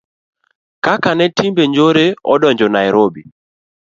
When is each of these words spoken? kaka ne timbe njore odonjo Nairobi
kaka 0.85 1.11
ne 1.17 1.25
timbe 1.37 1.63
njore 1.69 2.05
odonjo 2.33 2.67
Nairobi 2.73 3.23